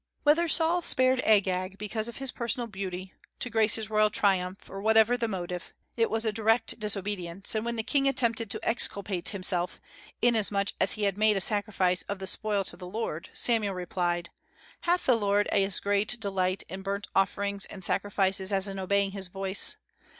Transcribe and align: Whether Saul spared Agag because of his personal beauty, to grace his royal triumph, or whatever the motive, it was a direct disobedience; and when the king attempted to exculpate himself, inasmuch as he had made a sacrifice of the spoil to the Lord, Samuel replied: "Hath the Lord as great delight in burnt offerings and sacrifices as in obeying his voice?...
Whether 0.23 0.47
Saul 0.47 0.81
spared 0.81 1.19
Agag 1.25 1.77
because 1.77 2.07
of 2.07 2.17
his 2.17 2.31
personal 2.31 2.65
beauty, 2.65 3.13
to 3.37 3.51
grace 3.51 3.75
his 3.75 3.91
royal 3.91 4.09
triumph, 4.09 4.67
or 4.67 4.81
whatever 4.81 5.15
the 5.15 5.27
motive, 5.27 5.75
it 5.95 6.09
was 6.09 6.25
a 6.25 6.31
direct 6.31 6.79
disobedience; 6.79 7.53
and 7.53 7.63
when 7.63 7.75
the 7.75 7.83
king 7.83 8.07
attempted 8.07 8.49
to 8.49 8.67
exculpate 8.67 9.29
himself, 9.29 9.79
inasmuch 10.19 10.69
as 10.81 10.93
he 10.93 11.03
had 11.03 11.19
made 11.19 11.37
a 11.37 11.39
sacrifice 11.39 12.01
of 12.09 12.17
the 12.17 12.25
spoil 12.25 12.63
to 12.63 12.75
the 12.75 12.87
Lord, 12.87 13.29
Samuel 13.31 13.75
replied: 13.75 14.31
"Hath 14.79 15.05
the 15.05 15.13
Lord 15.15 15.45
as 15.49 15.79
great 15.79 16.19
delight 16.19 16.63
in 16.67 16.81
burnt 16.81 17.05
offerings 17.15 17.67
and 17.67 17.83
sacrifices 17.83 18.51
as 18.51 18.67
in 18.67 18.79
obeying 18.79 19.11
his 19.11 19.27
voice?... 19.27 19.77